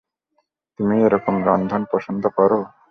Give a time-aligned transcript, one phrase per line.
[0.79, 2.59] তুমি এরকম রন্ধন পছন্দ করো?